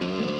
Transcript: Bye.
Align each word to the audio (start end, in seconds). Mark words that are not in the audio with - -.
Bye. 0.00 0.37